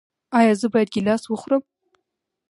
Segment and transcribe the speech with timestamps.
[0.37, 1.63] ایا زه باید ګیلاس وخورم؟